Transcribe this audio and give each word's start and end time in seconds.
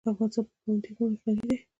افغانستان 0.09 0.45
په 0.47 0.53
پابندی 0.65 0.89
غرونه 0.95 1.19
غني 1.25 1.43
دی. 1.49 1.57